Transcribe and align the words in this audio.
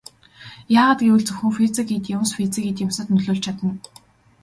Яагаад 0.79 0.99
гэвэл 1.07 1.23
зөвхөн 1.27 1.51
физик 1.57 1.87
эд 1.97 2.05
юмс 2.17 2.29
физик 2.37 2.65
эд 2.71 2.77
юмсад 2.85 3.07
нөлөөлж 3.11 3.41
чадна. 3.45 3.71